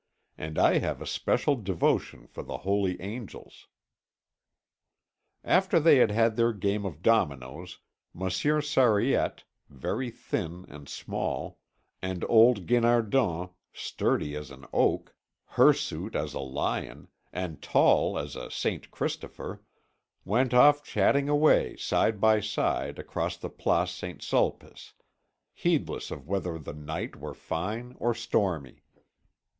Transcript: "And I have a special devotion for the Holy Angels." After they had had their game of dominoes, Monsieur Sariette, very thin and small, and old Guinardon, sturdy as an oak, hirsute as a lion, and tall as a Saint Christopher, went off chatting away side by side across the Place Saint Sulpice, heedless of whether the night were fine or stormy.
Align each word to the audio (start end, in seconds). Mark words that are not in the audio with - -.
"And 0.35 0.57
I 0.57 0.79
have 0.79 0.99
a 0.99 1.05
special 1.05 1.55
devotion 1.55 2.25
for 2.25 2.41
the 2.41 2.57
Holy 2.65 2.99
Angels." 2.99 3.67
After 5.43 5.79
they 5.79 5.97
had 5.97 6.09
had 6.09 6.35
their 6.37 6.53
game 6.53 6.87
of 6.87 7.03
dominoes, 7.03 7.77
Monsieur 8.11 8.61
Sariette, 8.61 9.43
very 9.69 10.09
thin 10.09 10.65
and 10.67 10.89
small, 10.89 11.59
and 12.01 12.25
old 12.27 12.65
Guinardon, 12.65 13.51
sturdy 13.73 14.35
as 14.35 14.49
an 14.49 14.65
oak, 14.73 15.13
hirsute 15.49 16.15
as 16.15 16.33
a 16.33 16.39
lion, 16.39 17.07
and 17.31 17.61
tall 17.61 18.17
as 18.17 18.35
a 18.35 18.49
Saint 18.49 18.89
Christopher, 18.89 19.61
went 20.25 20.51
off 20.51 20.81
chatting 20.83 21.29
away 21.29 21.75
side 21.75 22.19
by 22.19 22.39
side 22.39 22.97
across 22.97 23.37
the 23.37 23.51
Place 23.51 23.91
Saint 23.91 24.23
Sulpice, 24.23 24.93
heedless 25.53 26.09
of 26.09 26.27
whether 26.27 26.57
the 26.57 26.73
night 26.73 27.17
were 27.17 27.35
fine 27.35 27.93
or 27.99 28.15
stormy. 28.15 28.81